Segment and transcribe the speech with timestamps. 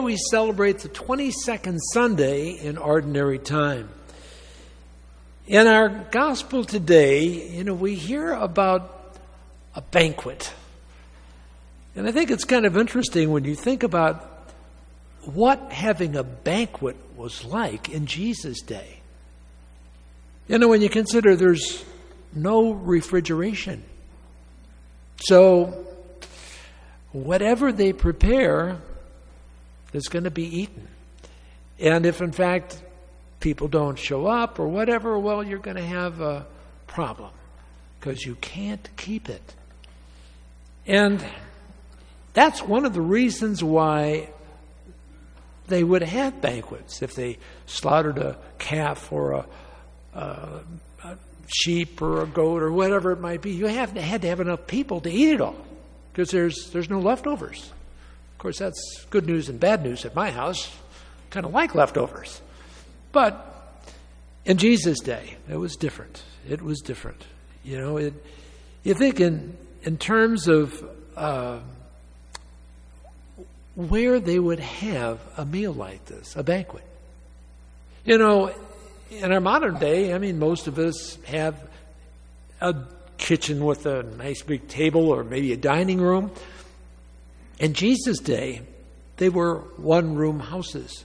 [0.00, 3.90] we celebrate the 22nd Sunday in Ordinary Time.
[5.46, 9.18] In our gospel today, you know, we hear about
[9.74, 10.50] a banquet.
[11.94, 14.48] And I think it's kind of interesting when you think about
[15.26, 19.00] what having a banquet was like in Jesus' day.
[20.48, 21.84] You know, when you consider there's
[22.34, 23.84] no refrigeration.
[25.20, 25.84] So,
[27.12, 28.80] whatever they prepare
[29.92, 30.88] is going to be eaten.
[31.78, 32.82] And if, in fact,
[33.40, 36.46] people don't show up or whatever, well, you're going to have a
[36.86, 37.30] problem
[37.98, 39.54] because you can't keep it.
[40.86, 41.24] And
[42.32, 44.30] that's one of the reasons why
[45.68, 47.02] they would have banquets.
[47.02, 49.46] If they slaughtered a calf or a,
[50.14, 50.60] a,
[51.04, 54.40] a sheep or a goat or whatever it might be, you have had to have
[54.40, 55.56] enough people to eat it all
[56.12, 57.72] because there's, there's no leftovers.
[58.42, 60.68] Course, that's good news and bad news at my house.
[61.30, 62.42] Kind of like leftovers.
[63.12, 63.78] But
[64.44, 66.24] in Jesus' day, it was different.
[66.48, 67.24] It was different.
[67.62, 68.14] You know, it,
[68.82, 71.60] you think in, in terms of uh,
[73.76, 76.82] where they would have a meal like this, a banquet.
[78.04, 78.52] You know,
[79.08, 81.54] in our modern day, I mean, most of us have
[82.60, 82.74] a
[83.18, 86.32] kitchen with a nice big table or maybe a dining room.
[87.62, 88.62] In Jesus' day,
[89.18, 91.04] they were one room houses.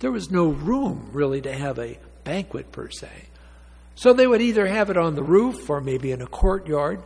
[0.00, 3.08] There was no room really to have a banquet per se.
[3.94, 7.02] So they would either have it on the roof or maybe in a courtyard,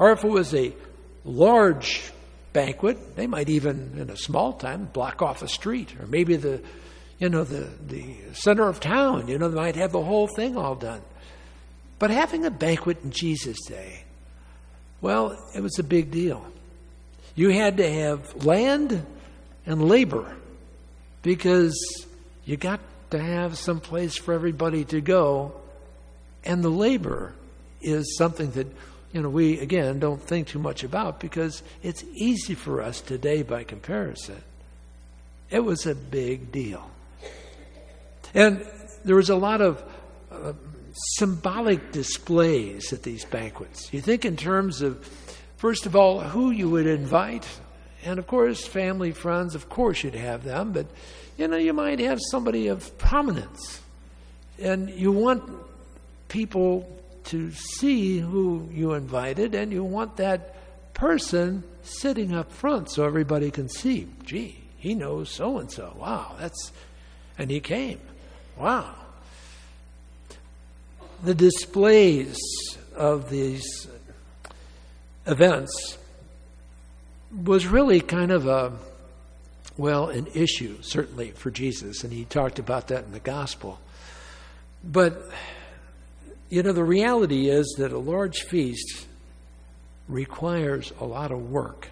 [0.00, 0.74] or if it was a
[1.24, 2.10] large
[2.52, 6.60] banquet, they might even, in a small time, block off a street, or maybe the,
[7.20, 9.28] you know, the, the center of town.
[9.28, 11.02] You know, they might have the whole thing all done.
[12.00, 14.02] But having a banquet in Jesus' day,
[15.00, 16.44] well, it was a big deal.
[17.38, 19.06] You had to have land
[19.64, 20.34] and labor
[21.22, 21.78] because
[22.44, 25.52] you got to have some place for everybody to go.
[26.42, 27.34] And the labor
[27.80, 28.66] is something that,
[29.12, 33.44] you know, we, again, don't think too much about because it's easy for us today
[33.44, 34.42] by comparison.
[35.48, 36.90] It was a big deal.
[38.34, 38.66] And
[39.04, 39.80] there was a lot of
[40.32, 40.54] uh,
[41.14, 43.94] symbolic displays at these banquets.
[43.94, 45.08] You think in terms of,
[45.58, 47.46] first of all, who you would invite.
[48.04, 50.86] And of course, family, friends, of course you'd have them, but
[51.36, 53.80] you know, you might have somebody of prominence.
[54.58, 55.44] And you want
[56.28, 56.88] people
[57.24, 60.54] to see who you invited, and you want that
[60.94, 65.94] person sitting up front so everybody can see, gee, he knows so and so.
[65.98, 66.72] Wow, that's.
[67.36, 68.00] And he came.
[68.56, 68.94] Wow.
[71.22, 72.36] The displays
[72.96, 73.86] of these
[75.28, 75.98] events
[77.44, 78.72] was really kind of a
[79.78, 83.78] well, an issue, certainly, for Jesus, and he talked about that in the gospel.
[84.82, 85.30] But,
[86.50, 89.06] you know, the reality is that a large feast
[90.08, 91.90] requires a lot of work.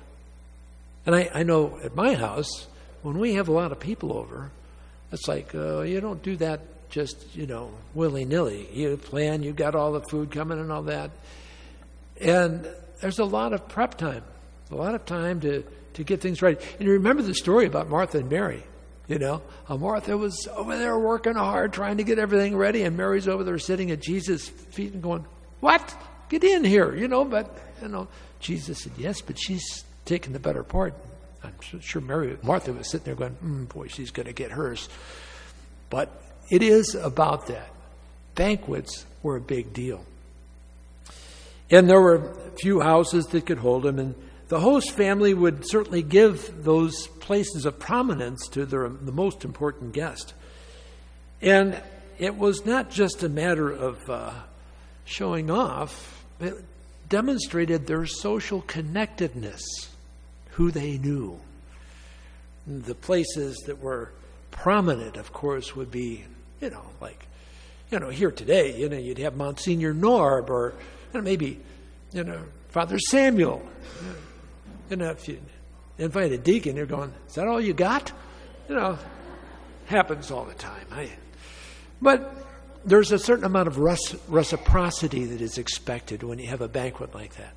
[1.07, 2.67] And I, I know at my house,
[3.03, 4.51] when we have a lot of people over,
[5.13, 8.69] it's like, uh, you don't do that just, you know, willy nilly.
[8.73, 11.13] You plan, you got all the food coming and all that.
[12.21, 12.67] And
[13.01, 14.23] there's a lot of prep time,
[14.71, 15.65] a lot of time to
[15.95, 16.61] to get things right.
[16.79, 18.63] And you remember the story about Martha and Mary.
[19.09, 22.97] You know, uh, Martha was over there working hard, trying to get everything ready, and
[22.97, 25.25] Mary's over there sitting at Jesus' feet and going,
[25.61, 25.95] "What?
[26.29, 28.09] Get in here!" You know, but you know,
[28.41, 30.95] Jesus said, "Yes, but she's taking the better part."
[31.45, 34.89] I'm sure Mary, Martha was sitting there going, mm, "Boy, she's going to get hers."
[35.89, 36.11] But
[36.51, 37.69] it is about that.
[38.35, 40.05] Banquets were a big deal,
[41.71, 44.15] and there were few houses that could hold them, and
[44.49, 49.93] the host family would certainly give those places of prominence to their, the most important
[49.93, 50.35] guest.
[51.43, 51.81] And
[52.19, 54.33] it was not just a matter of uh,
[55.05, 56.55] showing off, it
[57.09, 59.63] demonstrated their social connectedness,
[60.53, 61.39] who they knew.
[62.67, 64.11] The places that were
[64.51, 66.25] prominent, of course, would be,
[66.61, 67.27] you know, like,
[67.91, 70.75] you know, here today, you know, you'd have Monsignor Norb or
[71.23, 71.61] maybe,
[72.13, 73.67] you know, Father Samuel.
[74.91, 75.41] You know, if you
[75.99, 78.13] invite a deacon, you're going, is that all you got?
[78.69, 78.99] You know,
[79.87, 80.87] happens all the time.
[80.93, 81.11] I,
[82.01, 82.35] but
[82.85, 87.35] there's a certain amount of reciprocity that is expected when you have a banquet like
[87.35, 87.55] that.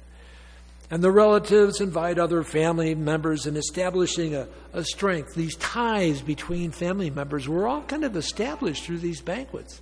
[0.91, 5.35] And the relatives invite other family members in establishing a, a strength.
[5.35, 9.81] These ties between family members were all kind of established through these banquets.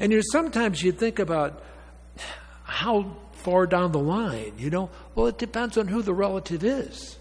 [0.00, 1.62] And you sometimes you think about
[2.76, 4.90] how far down the line, you know?
[5.14, 7.16] Well, it depends on who the relative is.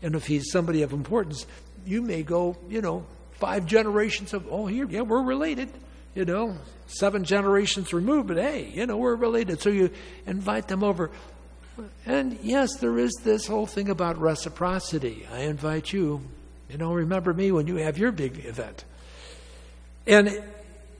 [0.00, 1.44] And if he's somebody of importance,
[1.84, 5.70] you may go, you know, five generations of, oh, here, yeah, we're related,
[6.14, 6.56] you know,
[6.86, 9.60] seven generations removed, but hey, you know, we're related.
[9.60, 9.90] So you
[10.24, 11.10] invite them over.
[12.06, 15.26] And yes, there is this whole thing about reciprocity.
[15.32, 16.20] I invite you,
[16.70, 18.84] you know, remember me when you have your big event.
[20.06, 20.44] And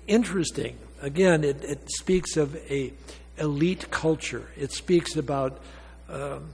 [0.09, 2.93] interesting, again, it, it speaks of a
[3.39, 4.49] elite culture.
[4.57, 5.59] It speaks about,
[6.09, 6.51] um,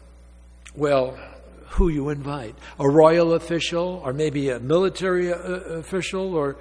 [0.75, 1.19] well,
[1.71, 6.57] who you invite a royal official, or maybe a military uh, official, or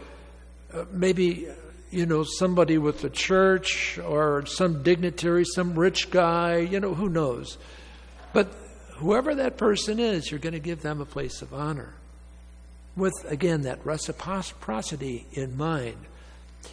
[0.74, 1.48] uh, maybe
[1.90, 7.10] you know, somebody with the church or some dignitary, some rich guy, you know, who
[7.10, 7.58] knows.
[8.34, 8.54] But
[8.96, 11.94] whoever that person is, you're going to give them a place of honor.
[12.96, 15.98] With, again, that reciprocity in mind.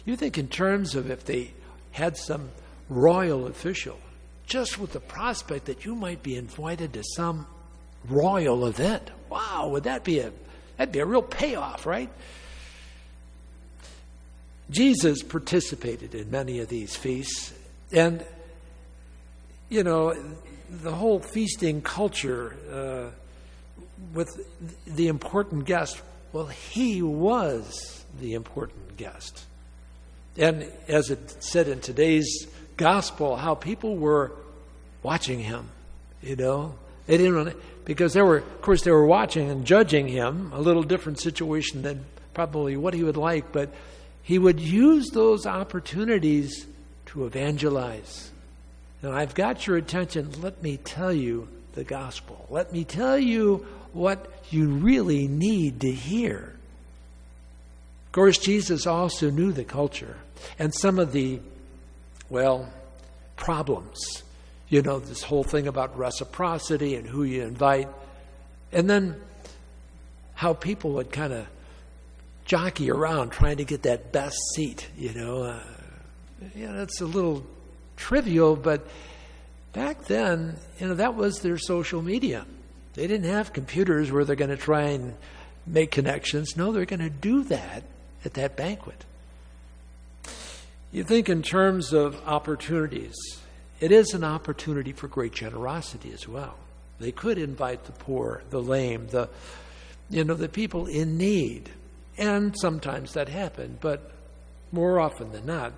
[0.05, 1.53] You think in terms of if they
[1.91, 2.49] had some
[2.89, 3.99] royal official,
[4.45, 7.47] just with the prospect that you might be invited to some
[8.07, 9.09] royal event.
[9.29, 10.31] Wow, would that be a
[10.77, 12.09] that'd be a real payoff, right?
[14.69, 17.53] Jesus participated in many of these feasts,
[17.91, 18.25] and
[19.69, 20.15] you know,
[20.69, 23.11] the whole feasting culture uh,
[24.13, 24.29] with
[24.85, 26.01] the important guest.
[26.33, 29.45] Well, he was the important guest,
[30.37, 34.31] and as it said in today's gospel, how people were
[35.03, 35.69] watching him.
[36.21, 36.75] You know,
[37.07, 37.55] they didn't to,
[37.85, 40.51] because they were, of course, they were watching and judging him.
[40.53, 43.69] A little different situation than probably what he would like, but
[44.23, 46.65] he would use those opportunities
[47.07, 48.31] to evangelize.
[49.03, 50.41] Now, I've got your attention.
[50.41, 52.47] Let me tell you the gospel.
[52.49, 56.55] Let me tell you what you really need to hear.
[58.07, 60.17] Of course, Jesus also knew the culture
[60.57, 61.39] and some of the,
[62.29, 62.69] well,
[63.35, 64.23] problems.
[64.69, 67.87] You know, this whole thing about reciprocity and who you invite.
[68.71, 69.21] And then
[70.33, 71.47] how people would kind of
[72.45, 75.43] jockey around trying to get that best seat, you know.
[75.43, 75.59] Uh,
[76.55, 77.45] it's a little
[77.95, 78.85] trivial, but
[79.73, 82.45] back then, you know, that was their social media.
[82.93, 85.15] They didn't have computers where they're going to try and
[85.65, 86.55] make connections.
[86.55, 87.83] No, they're going to do that
[88.23, 89.05] at that banquet.
[90.95, 93.17] You think in terms of opportunities,
[93.81, 96.55] it is an opportunity for great generosity as well.
[96.99, 99.27] They could invite the poor, the lame, the
[100.09, 101.69] you know, the people in need.
[102.17, 104.09] And sometimes that happened, but
[104.71, 105.73] more often than not,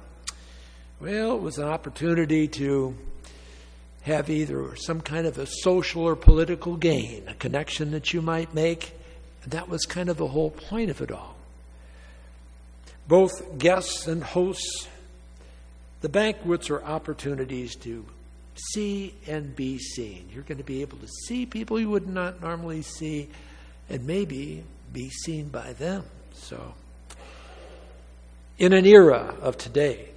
[1.00, 2.96] well, it was an opportunity to
[4.04, 8.54] have either some kind of a social or political gain, a connection that you might
[8.54, 8.94] make.
[9.48, 11.36] That was kind of the whole point of it all.
[13.08, 14.88] Both guests and hosts,
[16.02, 18.06] the banquets are opportunities to
[18.74, 20.30] see and be seen.
[20.34, 23.30] You're going to be able to see people you would not normally see
[23.90, 26.04] and maybe be seen by them.
[26.34, 26.74] So,
[28.58, 30.10] in an era of today,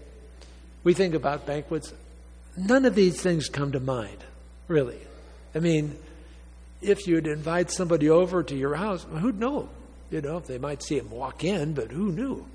[0.82, 1.92] we think about banquets,
[2.56, 4.18] none of these things come to mind,
[4.68, 5.00] really.
[5.54, 5.98] I mean,
[6.80, 9.68] if you'd invite somebody over to your house, who'd know?
[10.10, 12.46] You know, they might see him walk in, but who knew?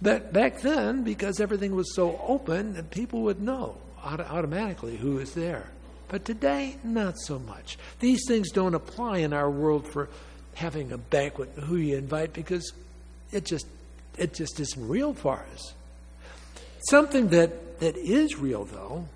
[0.00, 5.68] But back then, because everything was so open, people would know automatically who was there.
[6.08, 7.78] But today, not so much.
[7.98, 10.08] These things don't apply in our world for
[10.54, 12.72] having a banquet who you invite because
[13.30, 13.66] it just
[14.16, 15.74] it just isn't real for us.
[16.88, 19.06] Something that, that is real though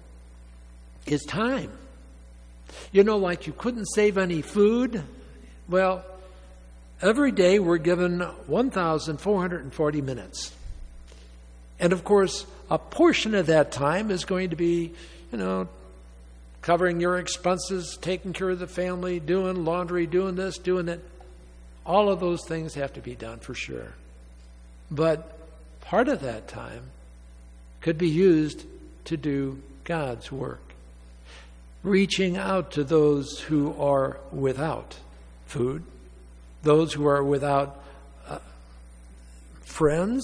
[1.07, 1.73] is time.
[2.93, 5.03] You know, like you couldn't save any food.
[5.69, 6.05] Well,
[7.01, 10.53] every day we're given 1,440 minutes.
[11.83, 14.93] And of course, a portion of that time is going to be,
[15.33, 15.69] you know,
[16.63, 21.01] covering your expenses, taking care of the family, doing laundry, doing this, doing that.
[21.85, 23.95] All of those things have to be done for sure.
[24.93, 25.37] But
[25.81, 26.85] part of that time
[27.81, 28.65] could be used
[29.07, 30.63] to do God's work.
[31.83, 34.97] Reaching out to those who are without
[35.47, 35.83] food,
[36.63, 37.83] those who are without
[38.29, 38.39] uh,
[39.65, 40.23] friends.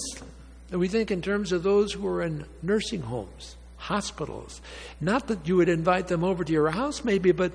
[0.71, 4.61] We think in terms of those who are in nursing homes, hospitals.
[5.01, 7.51] Not that you would invite them over to your house, maybe, but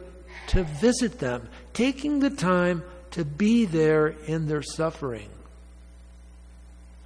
[0.48, 5.28] to visit them, taking the time to be there in their suffering.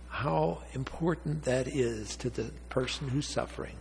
[0.09, 3.77] How important that is to the person who's suffering.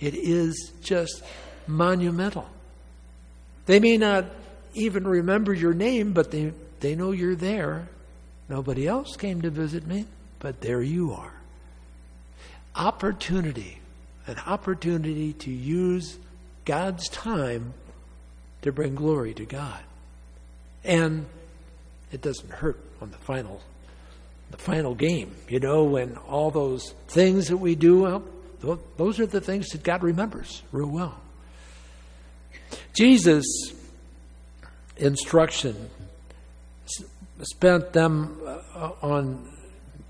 [0.00, 1.22] It is just
[1.66, 2.48] monumental.
[3.66, 4.26] They may not
[4.74, 7.88] even remember your name, but they, they know you're there.
[8.48, 10.06] Nobody else came to visit me,
[10.40, 11.32] but there you are.
[12.74, 13.78] Opportunity,
[14.26, 16.18] an opportunity to use
[16.64, 17.74] God's time
[18.62, 19.80] to bring glory to God.
[20.84, 21.26] And
[22.12, 23.60] it doesn't hurt on the final
[24.50, 25.34] the final game.
[25.48, 28.22] You know, when all those things that we do,
[28.62, 31.20] well, those are the things that God remembers real well.
[32.94, 33.72] Jesus'
[34.96, 35.90] instruction
[37.42, 38.36] spent them
[38.74, 39.48] uh, on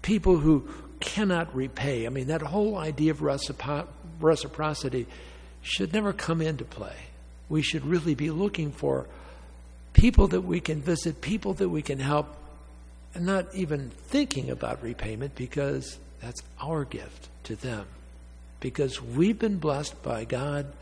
[0.09, 0.67] people who
[1.01, 2.07] cannot repay.
[2.07, 5.07] I mean, that whole idea of reciprocity
[5.61, 6.97] should never come into play.
[7.51, 9.07] We should really be looking for
[9.93, 12.35] people that we can visit, people that we can help,
[13.13, 17.85] and not even thinking about repayment because that's our gift to them.
[18.61, 20.73] Because we've been blessed by God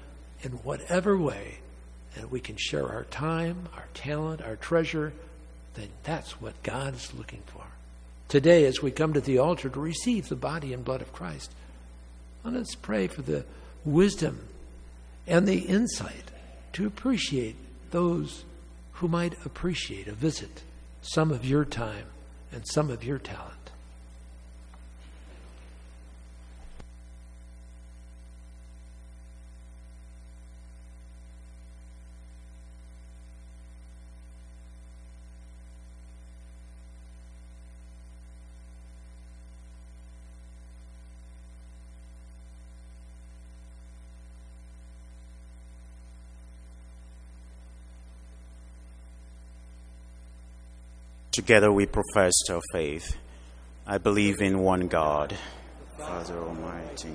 [0.44, 1.58] in whatever way,
[2.14, 5.12] and we can share our time, our talent, our treasure,
[5.74, 7.64] then that's what God is looking for.
[8.28, 11.52] Today, as we come to the altar to receive the body and blood of Christ,
[12.44, 13.44] let us pray for the
[13.84, 14.48] wisdom
[15.26, 16.30] and the insight
[16.72, 17.56] to appreciate
[17.90, 18.44] those
[18.94, 20.62] who might appreciate a visit,
[21.02, 22.06] some of your time
[22.52, 23.55] and some of your talent.
[51.36, 53.14] Together we profess our faith.
[53.86, 55.36] I believe in one God,
[55.98, 57.12] Father Almighty,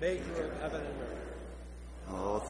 [0.00, 2.10] maker of heaven and earth.
[2.10, 2.48] All